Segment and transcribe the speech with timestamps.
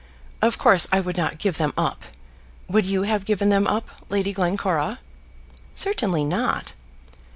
[0.41, 2.05] Of course, I would not give them up.
[2.67, 4.97] Would you have given them up, Lady Glencora?"
[5.75, 6.73] "Certainly not."